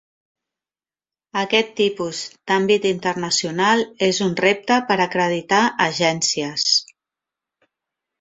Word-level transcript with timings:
Aquest 1.41 1.67
tipus 1.81 2.21
d'àmbit 2.51 2.87
internacional 2.91 3.83
és 4.07 4.21
un 4.29 4.33
repte 4.45 4.79
per 4.89 4.97
acreditar 5.05 5.61
agències. 5.89 6.65